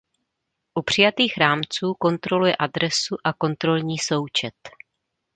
[0.79, 4.53] U přijatých rámců kontroluje adresu a kontrolní součet.